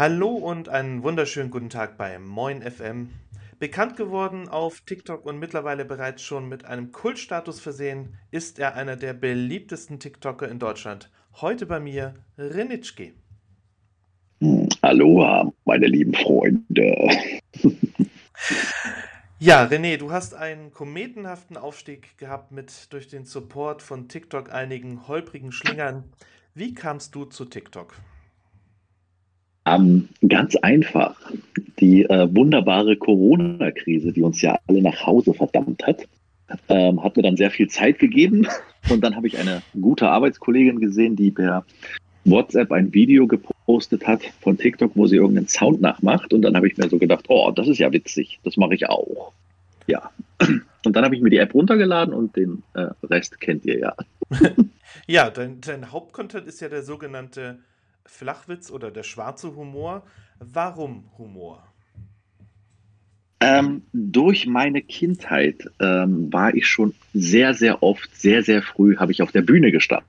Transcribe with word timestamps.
Hallo 0.00 0.30
und 0.30 0.70
einen 0.70 1.02
wunderschönen 1.02 1.50
guten 1.50 1.68
Tag 1.68 1.98
bei 1.98 2.18
Moin 2.18 2.62
FM. 2.62 3.10
Bekannt 3.58 3.98
geworden 3.98 4.48
auf 4.48 4.80
TikTok 4.80 5.26
und 5.26 5.38
mittlerweile 5.38 5.84
bereits 5.84 6.22
schon 6.22 6.48
mit 6.48 6.64
einem 6.64 6.90
Kultstatus 6.90 7.60
versehen, 7.60 8.16
ist 8.30 8.58
er 8.58 8.76
einer 8.76 8.96
der 8.96 9.12
beliebtesten 9.12 10.00
TikToker 10.00 10.48
in 10.48 10.58
Deutschland. 10.58 11.10
Heute 11.42 11.66
bei 11.66 11.80
mir 11.80 12.14
Renitschke. 12.38 13.12
Aloha, 14.80 15.52
meine 15.66 15.86
lieben 15.86 16.14
Freunde. 16.14 16.96
Ja, 19.38 19.64
René, 19.66 19.98
du 19.98 20.12
hast 20.12 20.32
einen 20.32 20.72
kometenhaften 20.72 21.58
Aufstieg 21.58 22.16
gehabt 22.16 22.52
mit 22.52 22.90
durch 22.90 23.08
den 23.08 23.26
Support 23.26 23.82
von 23.82 24.08
TikTok 24.08 24.50
einigen 24.50 25.08
holprigen 25.08 25.52
Schlingern. 25.52 26.04
Wie 26.54 26.72
kamst 26.72 27.14
du 27.14 27.26
zu 27.26 27.44
TikTok? 27.44 27.94
Ähm, 29.66 30.08
ganz 30.26 30.56
einfach. 30.56 31.16
Die 31.80 32.04
äh, 32.04 32.28
wunderbare 32.34 32.96
Corona-Krise, 32.96 34.12
die 34.12 34.22
uns 34.22 34.40
ja 34.42 34.58
alle 34.66 34.82
nach 34.82 35.06
Hause 35.06 35.34
verdammt 35.34 35.86
hat, 35.86 36.06
ähm, 36.68 37.02
hat 37.02 37.16
mir 37.16 37.22
dann 37.22 37.36
sehr 37.36 37.50
viel 37.50 37.68
Zeit 37.68 37.98
gegeben. 37.98 38.46
Und 38.88 39.02
dann 39.02 39.16
habe 39.16 39.26
ich 39.26 39.38
eine 39.38 39.62
gute 39.80 40.08
Arbeitskollegin 40.08 40.80
gesehen, 40.80 41.16
die 41.16 41.30
per 41.30 41.64
WhatsApp 42.24 42.72
ein 42.72 42.92
Video 42.92 43.26
gepostet 43.26 44.06
hat 44.06 44.22
von 44.40 44.56
TikTok, 44.56 44.92
wo 44.94 45.06
sie 45.06 45.16
irgendeinen 45.16 45.48
Sound 45.48 45.80
nachmacht. 45.80 46.32
Und 46.32 46.42
dann 46.42 46.56
habe 46.56 46.66
ich 46.68 46.76
mir 46.76 46.88
so 46.88 46.98
gedacht, 46.98 47.26
oh, 47.28 47.50
das 47.50 47.68
ist 47.68 47.78
ja 47.78 47.92
witzig, 47.92 48.40
das 48.44 48.56
mache 48.56 48.74
ich 48.74 48.88
auch. 48.88 49.32
Ja. 49.86 50.10
Und 50.84 50.96
dann 50.96 51.04
habe 51.04 51.14
ich 51.14 51.20
mir 51.20 51.30
die 51.30 51.38
App 51.38 51.54
runtergeladen 51.54 52.14
und 52.14 52.36
den 52.36 52.62
äh, 52.74 52.86
Rest 53.04 53.40
kennt 53.40 53.64
ihr 53.66 53.78
ja. 53.78 53.94
ja, 55.06 55.30
dein, 55.30 55.60
dein 55.60 55.92
Hauptcontent 55.92 56.46
ist 56.46 56.60
ja 56.60 56.68
der 56.68 56.82
sogenannte 56.82 57.58
Flachwitz 58.06 58.70
oder 58.70 58.90
der 58.90 59.02
schwarze 59.02 59.54
Humor. 59.54 60.02
Warum 60.38 61.04
Humor? 61.18 61.62
Ähm, 63.40 63.82
durch 63.92 64.46
meine 64.46 64.82
Kindheit 64.82 65.64
ähm, 65.80 66.30
war 66.30 66.54
ich 66.54 66.66
schon 66.66 66.94
sehr, 67.14 67.54
sehr 67.54 67.82
oft, 67.82 68.14
sehr, 68.14 68.42
sehr 68.42 68.62
früh, 68.62 68.96
habe 68.96 69.12
ich 69.12 69.22
auf 69.22 69.32
der 69.32 69.42
Bühne 69.42 69.72
gestanden. 69.72 70.06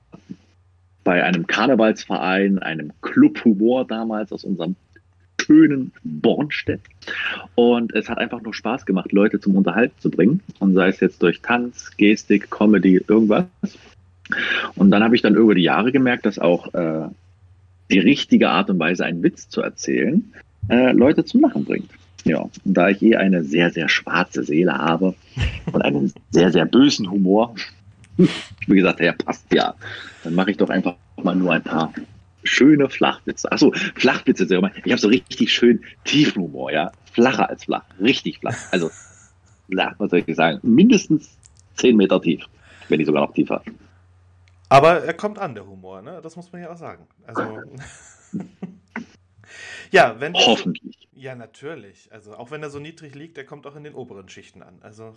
Bei 1.02 1.24
einem 1.24 1.46
Karnevalsverein, 1.46 2.58
einem 2.58 2.92
Club 3.00 3.42
Humor 3.44 3.86
damals 3.86 4.32
aus 4.32 4.44
unserem 4.44 4.76
schönen 5.40 5.92
Bornstedt. 6.04 6.82
Und 7.54 7.94
es 7.94 8.08
hat 8.08 8.18
einfach 8.18 8.42
nur 8.42 8.54
Spaß 8.54 8.86
gemacht, 8.86 9.12
Leute 9.12 9.40
zum 9.40 9.56
Unterhalten 9.56 9.98
zu 9.98 10.10
bringen. 10.10 10.40
Und 10.58 10.74
sei 10.74 10.88
es 10.88 11.00
jetzt 11.00 11.22
durch 11.22 11.40
Tanz, 11.40 11.96
Gestik, 11.96 12.50
Comedy, 12.50 13.02
irgendwas. 13.08 13.46
Und 14.76 14.90
dann 14.90 15.02
habe 15.02 15.16
ich 15.16 15.22
dann 15.22 15.34
über 15.34 15.54
die 15.54 15.62
Jahre 15.62 15.90
gemerkt, 15.90 16.26
dass 16.26 16.38
auch 16.38 16.72
äh, 16.74 17.08
die 17.92 17.98
richtige 17.98 18.48
Art 18.48 18.70
und 18.70 18.78
Weise, 18.78 19.04
einen 19.04 19.22
Witz 19.22 19.48
zu 19.48 19.60
erzählen, 19.60 20.32
äh, 20.68 20.92
Leute 20.92 21.24
zum 21.24 21.42
Lachen 21.42 21.64
bringt. 21.64 21.90
Ja, 22.24 22.38
und 22.38 22.52
da 22.64 22.88
ich 22.88 23.02
eh 23.02 23.16
eine 23.16 23.44
sehr, 23.44 23.70
sehr 23.70 23.88
schwarze 23.88 24.44
Seele 24.44 24.78
habe 24.78 25.14
und 25.72 25.82
einen 25.82 26.12
sehr, 26.30 26.50
sehr 26.52 26.64
bösen 26.64 27.10
Humor, 27.10 27.54
wie 28.16 28.76
gesagt, 28.76 29.00
ja, 29.00 29.12
passt 29.12 29.52
ja, 29.52 29.74
dann 30.24 30.34
mache 30.34 30.52
ich 30.52 30.56
doch 30.56 30.70
einfach 30.70 30.94
mal 31.22 31.34
nur 31.34 31.52
ein 31.52 31.62
paar 31.62 31.92
schöne 32.44 32.88
Flachwitze. 32.88 33.50
Achso, 33.50 33.72
Flachwitze, 33.94 34.44
ich 34.44 34.92
habe 34.92 35.00
so 35.00 35.08
richtig 35.08 35.52
schön 35.52 35.80
tiefen 36.04 36.42
Humor, 36.42 36.72
ja. 36.72 36.92
Flacher 37.12 37.48
als 37.50 37.64
flach, 37.64 37.84
richtig 38.00 38.38
flach. 38.38 38.56
Also, 38.70 38.90
was 39.68 40.10
soll 40.10 40.22
ich 40.26 40.36
sagen, 40.36 40.60
mindestens 40.62 41.36
10 41.76 41.96
Meter 41.96 42.20
tief, 42.22 42.44
wenn 42.88 42.98
nicht 42.98 43.06
sogar 43.06 43.26
noch 43.26 43.34
tiefer. 43.34 43.62
Aber 44.72 45.04
er 45.04 45.12
kommt 45.12 45.38
an, 45.38 45.54
der 45.54 45.66
Humor, 45.66 46.00
ne? 46.00 46.20
Das 46.22 46.34
muss 46.34 46.50
man 46.50 46.62
ja 46.62 46.70
auch 46.70 46.78
sagen. 46.78 47.06
Also. 47.26 47.60
ja, 49.90 50.18
wenn. 50.18 50.32
Hoffentlich. 50.32 51.10
Ja, 51.12 51.34
natürlich. 51.34 52.10
Also, 52.10 52.34
auch 52.34 52.50
wenn 52.50 52.62
er 52.62 52.70
so 52.70 52.78
niedrig 52.78 53.14
liegt, 53.14 53.36
der 53.36 53.44
kommt 53.44 53.66
auch 53.66 53.76
in 53.76 53.84
den 53.84 53.92
oberen 53.92 54.30
Schichten 54.30 54.62
an. 54.62 54.78
Also. 54.80 55.12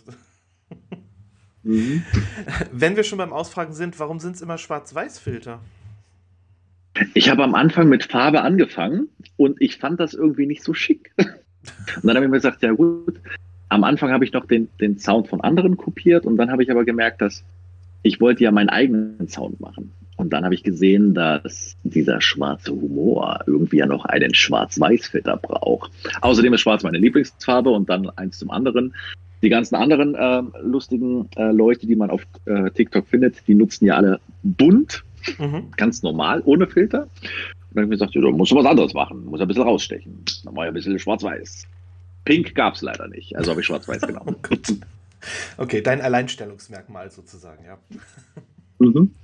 mhm. 1.62 2.04
Wenn 2.70 2.96
wir 2.96 3.02
schon 3.02 3.16
beim 3.16 3.32
Ausfragen 3.32 3.72
sind, 3.72 3.98
warum 3.98 4.20
sind 4.20 4.36
es 4.36 4.42
immer 4.42 4.58
Schwarz-Weiß-Filter? 4.58 5.60
Ich 7.14 7.30
habe 7.30 7.42
am 7.42 7.54
Anfang 7.54 7.88
mit 7.88 8.04
Farbe 8.04 8.42
angefangen 8.42 9.08
und 9.38 9.60
ich 9.62 9.78
fand 9.78 10.00
das 10.00 10.12
irgendwie 10.12 10.44
nicht 10.44 10.64
so 10.64 10.74
schick. 10.74 11.12
Und 11.18 12.04
dann 12.04 12.14
habe 12.14 12.26
ich 12.26 12.30
mir 12.30 12.36
gesagt, 12.36 12.62
ja 12.62 12.72
gut, 12.72 13.18
am 13.70 13.82
Anfang 13.82 14.12
habe 14.12 14.24
ich 14.24 14.32
noch 14.32 14.46
den, 14.46 14.68
den 14.80 14.98
Sound 14.98 15.26
von 15.26 15.40
anderen 15.40 15.76
kopiert 15.76 16.24
und 16.24 16.36
dann 16.36 16.52
habe 16.52 16.62
ich 16.62 16.70
aber 16.70 16.84
gemerkt, 16.84 17.20
dass 17.20 17.42
ich 18.06 18.20
wollte 18.20 18.44
ja 18.44 18.52
meinen 18.52 18.68
eigenen 18.68 19.28
Sound 19.28 19.60
machen. 19.60 19.92
Und 20.16 20.32
dann 20.32 20.44
habe 20.44 20.54
ich 20.54 20.62
gesehen, 20.62 21.12
dass 21.12 21.76
dieser 21.82 22.20
schwarze 22.20 22.72
Humor 22.72 23.40
irgendwie 23.46 23.78
ja 23.78 23.86
noch 23.86 24.06
einen 24.06 24.32
Schwarz-Weiß-Filter 24.34 25.36
braucht. 25.36 25.90
Außerdem 26.22 26.54
ist 26.54 26.62
Schwarz 26.62 26.82
meine 26.82 26.98
Lieblingsfarbe 26.98 27.68
und 27.68 27.90
dann 27.90 28.08
eins 28.10 28.38
zum 28.38 28.50
anderen. 28.50 28.94
Die 29.42 29.50
ganzen 29.50 29.74
anderen 29.74 30.14
äh, 30.14 30.42
lustigen 30.62 31.28
äh, 31.36 31.52
Leute, 31.52 31.86
die 31.86 31.96
man 31.96 32.10
auf 32.10 32.22
äh, 32.46 32.70
TikTok 32.70 33.06
findet, 33.06 33.46
die 33.46 33.54
nutzen 33.54 33.84
ja 33.84 33.96
alle 33.96 34.18
bunt, 34.42 35.04
mhm. 35.38 35.64
ganz 35.76 36.02
normal, 36.02 36.42
ohne 36.46 36.66
Filter. 36.66 37.02
Und 37.02 37.10
dann 37.72 37.82
habe 37.82 37.82
ich 37.82 37.88
mir 37.88 37.96
gesagt, 37.96 38.14
ja, 38.14 38.22
du 38.22 38.30
musst 38.30 38.54
was 38.54 38.64
anderes 38.64 38.94
machen, 38.94 39.26
muss 39.26 39.40
ein 39.42 39.48
bisschen 39.48 39.64
rausstechen. 39.64 40.24
Dann 40.44 40.56
war 40.56 40.64
ja 40.64 40.70
ein 40.70 40.74
bisschen 40.74 40.98
schwarz-weiß. 40.98 41.66
Pink 42.24 42.54
gab 42.54 42.74
es 42.74 42.82
leider 42.82 43.06
nicht, 43.08 43.36
also 43.36 43.50
habe 43.50 43.60
ich 43.60 43.66
schwarz-weiß 43.66 44.00
genommen. 44.00 44.36
Okay, 45.56 45.80
dein 45.80 46.00
Alleinstellungsmerkmal 46.00 47.10
sozusagen, 47.10 47.64
ja. 47.64 47.78
Mhm. 48.78 49.14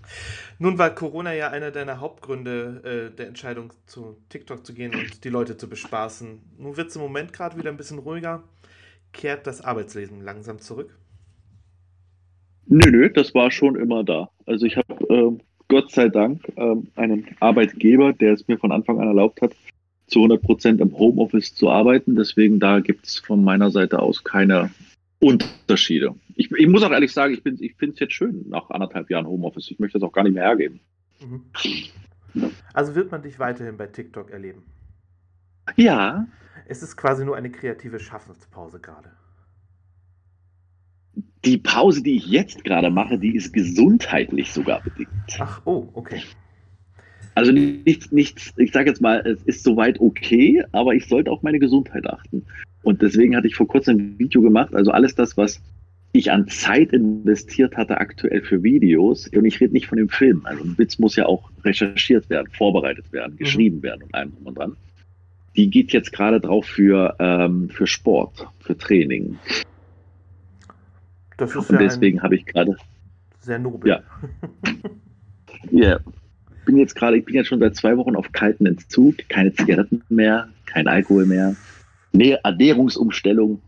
Nun 0.58 0.78
war 0.78 0.94
Corona 0.94 1.34
ja 1.34 1.50
einer 1.50 1.70
deiner 1.70 2.00
Hauptgründe 2.00 3.10
äh, 3.12 3.16
der 3.16 3.28
Entscheidung, 3.28 3.72
zu 3.86 4.16
TikTok 4.28 4.64
zu 4.64 4.72
gehen 4.72 4.94
und 4.94 5.24
die 5.24 5.28
Leute 5.28 5.56
zu 5.56 5.68
bespaßen. 5.68 6.40
Nun 6.58 6.76
wird 6.76 6.88
es 6.88 6.96
im 6.96 7.02
Moment 7.02 7.32
gerade 7.32 7.58
wieder 7.58 7.70
ein 7.70 7.76
bisschen 7.76 7.98
ruhiger. 7.98 8.42
Kehrt 9.12 9.46
das 9.46 9.60
Arbeitsleben 9.60 10.22
langsam 10.22 10.58
zurück? 10.58 10.96
Nö, 12.66 12.90
nö, 12.90 13.10
das 13.10 13.34
war 13.34 13.50
schon 13.50 13.76
immer 13.76 14.04
da. 14.04 14.30
Also 14.46 14.64
ich 14.64 14.76
habe 14.76 14.94
äh, 15.10 15.38
Gott 15.68 15.90
sei 15.90 16.08
Dank 16.08 16.48
äh, 16.56 16.76
einen 16.96 17.26
Arbeitgeber, 17.40 18.12
der 18.12 18.32
es 18.32 18.48
mir 18.48 18.58
von 18.58 18.72
Anfang 18.72 19.00
an 19.00 19.08
erlaubt 19.08 19.42
hat, 19.42 19.52
zu 20.06 20.20
100 20.20 20.42
Prozent 20.42 20.80
im 20.80 20.96
Homeoffice 20.96 21.54
zu 21.54 21.68
arbeiten. 21.68 22.16
Deswegen 22.16 22.60
da 22.60 22.80
gibt 22.80 23.06
es 23.06 23.18
von 23.18 23.42
meiner 23.44 23.70
Seite 23.70 23.98
aus 23.98 24.24
keine 24.24 24.70
Unterschiede. 25.22 26.16
Ich, 26.34 26.50
ich, 26.50 26.66
muss 26.66 26.82
auch 26.82 26.90
ehrlich 26.90 27.12
sagen, 27.12 27.32
ich, 27.32 27.46
ich 27.60 27.76
finde 27.76 27.94
es 27.94 28.00
jetzt 28.00 28.12
schön 28.12 28.44
nach 28.48 28.70
anderthalb 28.70 29.08
Jahren 29.08 29.26
Homeoffice. 29.26 29.70
Ich 29.70 29.78
möchte 29.78 29.98
das 29.98 30.08
auch 30.08 30.12
gar 30.12 30.24
nicht 30.24 30.34
mehr 30.34 30.42
hergeben. 30.42 30.80
Mhm. 31.20 31.44
Also 32.72 32.96
wird 32.96 33.12
man 33.12 33.22
dich 33.22 33.38
weiterhin 33.38 33.76
bei 33.76 33.86
TikTok 33.86 34.30
erleben? 34.30 34.64
Ja. 35.76 36.26
Es 36.66 36.82
ist 36.82 36.96
quasi 36.96 37.24
nur 37.24 37.36
eine 37.36 37.52
kreative 37.52 38.00
Schaffenspause 38.00 38.80
gerade. 38.80 39.12
Die 41.44 41.58
Pause, 41.58 42.02
die 42.02 42.16
ich 42.16 42.26
jetzt 42.26 42.64
gerade 42.64 42.90
mache, 42.90 43.16
die 43.16 43.36
ist 43.36 43.52
gesundheitlich 43.52 44.52
sogar 44.52 44.82
bedingt. 44.82 45.10
Ach, 45.38 45.62
oh, 45.64 45.88
okay. 45.92 46.22
Also 47.34 47.52
nichts, 47.52 48.12
nichts, 48.12 48.52
ich 48.56 48.72
sage 48.72 48.90
jetzt 48.90 49.00
mal, 49.00 49.26
es 49.26 49.42
ist 49.44 49.64
soweit 49.64 50.00
okay, 50.00 50.62
aber 50.72 50.94
ich 50.94 51.06
sollte 51.06 51.30
auf 51.30 51.42
meine 51.42 51.58
Gesundheit 51.58 52.06
achten. 52.06 52.44
Und 52.82 53.00
deswegen 53.00 53.36
hatte 53.36 53.46
ich 53.46 53.56
vor 53.56 53.68
kurzem 53.68 53.96
ein 53.96 54.18
Video 54.18 54.42
gemacht. 54.42 54.74
Also 54.74 54.90
alles 54.90 55.14
das, 55.14 55.36
was 55.36 55.60
ich 56.12 56.30
an 56.30 56.46
Zeit 56.48 56.92
investiert 56.92 57.76
hatte 57.76 57.98
aktuell 57.98 58.42
für 58.42 58.62
Videos, 58.62 59.28
und 59.28 59.44
ich 59.46 59.60
rede 59.60 59.72
nicht 59.72 59.86
von 59.86 59.96
dem 59.96 60.10
Film, 60.10 60.42
also 60.44 60.62
ein 60.62 60.76
Witz 60.76 60.98
muss 60.98 61.16
ja 61.16 61.26
auch 61.26 61.50
recherchiert 61.64 62.28
werden, 62.28 62.48
vorbereitet 62.52 63.10
werden, 63.12 63.32
mhm. 63.34 63.38
geschrieben 63.38 63.76
mhm. 63.78 63.82
werden 63.82 64.02
und 64.02 64.14
allem 64.14 64.32
und 64.44 64.58
dran. 64.58 64.76
Die 65.56 65.70
geht 65.70 65.92
jetzt 65.92 66.12
gerade 66.12 66.40
drauf 66.40 66.66
für, 66.66 67.16
ähm, 67.18 67.70
für 67.70 67.86
Sport, 67.86 68.46
für 68.60 68.76
Training. 68.76 69.38
Das 71.38 71.54
ist 71.54 71.70
und 71.70 71.80
deswegen 71.80 72.22
habe 72.22 72.36
ich 72.36 72.46
gerade. 72.46 72.76
Sehr 73.40 73.58
nobel. 73.58 73.88
Ja. 73.88 74.02
Ja. 75.70 75.90
yeah. 75.90 76.00
Bin 76.64 76.76
jetzt 76.76 76.94
gerade, 76.94 77.16
ich 77.16 77.24
bin 77.24 77.34
jetzt 77.34 77.48
schon 77.48 77.60
seit 77.60 77.76
zwei 77.76 77.96
Wochen 77.96 78.16
auf 78.16 78.32
kalten 78.32 78.66
Entzug, 78.66 79.16
keine 79.28 79.52
Zigaretten 79.52 80.02
mehr, 80.08 80.48
kein 80.66 80.86
Alkohol 80.88 81.26
mehr. 81.26 81.56
Ernährungsumstellung 82.12 83.60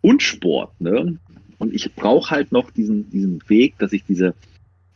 und 0.00 0.22
Sport. 0.22 0.80
Ne? 0.80 1.18
Und 1.58 1.74
ich 1.74 1.94
brauche 1.94 2.30
halt 2.30 2.52
noch 2.52 2.70
diesen, 2.70 3.08
diesen 3.10 3.42
Weg, 3.48 3.78
dass 3.78 3.92
ich 3.92 4.04
diese, 4.04 4.34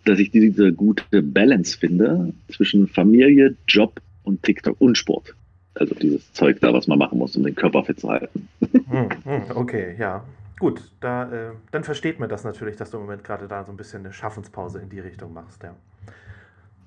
dass 0.04 0.18
ich 0.18 0.30
diese 0.30 0.72
gute 0.72 1.22
Balance 1.22 1.78
finde 1.78 2.34
zwischen 2.48 2.88
Familie, 2.88 3.56
Job 3.66 4.00
und 4.24 4.42
TikTok 4.42 4.80
und 4.80 4.98
Sport. 4.98 5.34
Also 5.74 5.94
dieses 5.94 6.32
Zeug 6.32 6.58
da, 6.60 6.72
was 6.72 6.86
man 6.86 6.98
machen 6.98 7.18
muss, 7.18 7.36
um 7.36 7.44
den 7.44 7.54
Körper 7.54 7.84
fit 7.84 8.00
zu 8.00 8.08
halten. 8.08 8.48
Hm, 8.88 9.08
hm, 9.24 9.42
okay, 9.54 9.94
ja. 9.98 10.24
Gut, 10.58 10.90
da, 11.00 11.30
äh, 11.30 11.52
dann 11.70 11.84
versteht 11.84 12.18
man 12.18 12.30
das 12.30 12.42
natürlich, 12.44 12.76
dass 12.76 12.90
du 12.90 12.96
im 12.96 13.02
Moment 13.02 13.24
gerade 13.24 13.46
da 13.46 13.62
so 13.62 13.72
ein 13.72 13.76
bisschen 13.76 14.00
eine 14.00 14.12
Schaffenspause 14.12 14.80
in 14.80 14.88
die 14.88 15.00
Richtung 15.00 15.34
machst, 15.34 15.62
ja. 15.62 15.76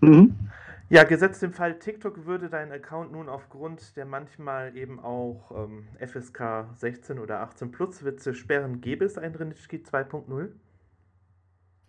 Mhm. 0.02 0.36
Ja, 0.92 1.04
gesetzt 1.04 1.44
im 1.44 1.54
Fall 1.54 1.78
TikTok 1.78 2.26
würde 2.26 2.50
dein 2.50 2.72
Account 2.72 3.12
nun 3.12 3.30
aufgrund 3.30 3.96
der 3.96 4.06
manchmal 4.06 4.76
eben 4.76 5.00
auch 5.00 5.52
ähm, 5.56 5.84
FSK 6.00 6.66
16 6.78 7.20
oder 7.20 7.42
18 7.42 7.72
Plus 7.72 8.04
Witze 8.04 8.34
sperren, 8.34 8.82
gäbe 8.82 9.06
es 9.06 9.20
ein 9.20 9.36
Renitschki 9.36 9.78
2.0? 9.78 10.48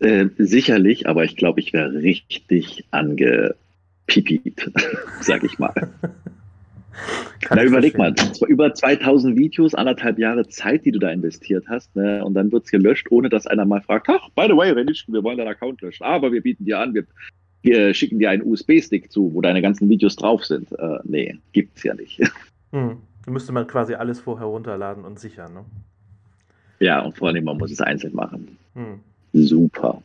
Äh, 0.01 0.29
sicherlich, 0.37 1.07
aber 1.07 1.23
ich 1.23 1.35
glaube, 1.35 1.61
ich 1.61 1.73
wäre 1.73 1.93
richtig 1.93 2.85
angepipiet, 2.91 4.71
sag 5.21 5.43
ich 5.43 5.57
mal. 5.57 5.73
Na, 7.49 7.63
überleg 7.63 7.97
mal, 7.97 8.13
über 8.47 8.73
2000 8.73 9.35
Videos, 9.35 9.73
anderthalb 9.73 10.19
Jahre 10.19 10.47
Zeit, 10.47 10.85
die 10.85 10.91
du 10.91 10.99
da 10.99 11.09
investiert 11.09 11.65
hast, 11.67 11.95
ne? 11.95 12.23
und 12.23 12.35
dann 12.35 12.51
wird 12.51 12.65
es 12.65 12.71
gelöscht, 12.71 13.07
ohne 13.09 13.29
dass 13.29 13.47
einer 13.47 13.65
mal 13.65 13.81
fragt, 13.81 14.09
ach, 14.09 14.29
by 14.35 14.45
the 14.47 14.55
way, 14.55 14.71
Renitschke, 14.71 15.11
wir 15.11 15.23
wollen 15.23 15.37
deinen 15.37 15.47
Account 15.47 15.81
löschen, 15.81 16.03
aber 16.03 16.31
wir 16.31 16.41
bieten 16.41 16.65
dir 16.65 16.79
an, 16.79 16.93
wir, 16.93 17.05
wir 17.61 17.93
schicken 17.93 18.19
dir 18.19 18.29
einen 18.29 18.43
USB-Stick 18.43 19.11
zu, 19.11 19.33
wo 19.33 19.41
deine 19.41 19.61
ganzen 19.61 19.89
Videos 19.89 20.15
drauf 20.15 20.43
sind. 20.45 20.71
Äh, 20.79 20.99
nee, 21.03 21.37
gibt's 21.53 21.83
ja 21.83 21.93
nicht. 21.93 22.21
Hm. 22.73 22.99
Da 23.25 23.31
müsste 23.31 23.51
man 23.51 23.67
quasi 23.67 23.95
alles 23.95 24.21
vorher 24.21 24.47
runterladen 24.47 25.03
und 25.03 25.19
sichern, 25.19 25.53
ne? 25.53 25.65
Ja, 26.79 27.01
und 27.01 27.17
vor 27.17 27.27
allem, 27.27 27.43
man 27.43 27.57
muss 27.57 27.69
es 27.69 27.81
einzeln 27.81 28.15
machen. 28.15 28.57
Hm. 28.75 29.01
Super. 29.33 30.01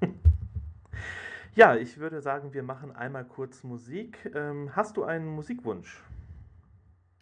Ja, 1.56 1.74
ich 1.74 1.98
würde 1.98 2.20
sagen, 2.20 2.54
wir 2.54 2.62
machen 2.62 2.94
einmal 2.94 3.24
kurz 3.24 3.64
Musik. 3.64 4.30
Ähm, 4.32 4.76
hast 4.76 4.96
du 4.96 5.02
einen 5.02 5.26
Musikwunsch? 5.26 6.00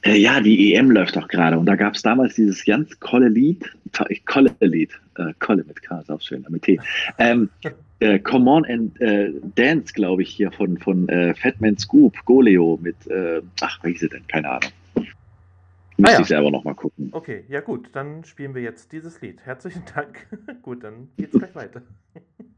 Äh, 0.03 0.19
ja, 0.19 0.41
die 0.41 0.75
EM 0.75 0.91
läuft 0.91 1.17
doch 1.17 1.27
gerade 1.27 1.59
und 1.59 1.65
da 1.65 1.75
gab 1.75 1.95
es 1.95 2.03
damals 2.03 2.35
dieses 2.35 2.63
ganz 2.65 3.01
kolle 3.01 3.29
Lied, 3.29 3.65
kolle 4.27 4.55
Lied, 4.61 4.93
äh, 5.17 5.33
kolle 5.39 5.65
mit 5.65 5.81
K, 5.81 6.01
ist 6.01 6.11
auch 6.11 6.21
schön, 6.21 6.45
mit 6.51 6.63
T. 6.63 6.79
Ähm, 7.19 7.49
äh, 8.01 8.19
Come 8.19 8.51
On 8.51 8.65
and 8.67 9.01
äh, 9.01 9.33
Dance, 9.55 9.93
glaube 9.93 10.23
ich, 10.23 10.31
hier 10.31 10.51
von, 10.53 10.79
von 10.79 11.09
äh, 11.09 11.35
Fatman 11.35 11.79
Scoop, 11.79 12.15
Goleo 12.25 12.79
mit, 12.83 13.07
äh, 13.07 13.43
ach, 13.61 13.83
wie 13.83 13.93
hieß 13.93 14.01
sie 14.01 14.09
denn? 14.09 14.27
Keine 14.27 14.51
Ahnung. 14.51 14.71
Müsste 15.99 16.13
ah, 16.13 16.19
ja. 16.19 16.21
ich 16.21 16.27
selber 16.27 16.51
nochmal 16.51 16.75
gucken. 16.75 17.09
Okay, 17.13 17.45
ja 17.49 17.61
gut, 17.61 17.89
dann 17.93 18.23
spielen 18.25 18.55
wir 18.55 18.61
jetzt 18.61 18.93
dieses 18.93 19.21
Lied. 19.23 19.41
Herzlichen 19.45 19.83
Dank. 19.95 20.27
gut, 20.63 20.85
dann 20.85 21.09
geht's 21.17 21.39
gleich 21.39 21.55
weiter. 21.55 21.83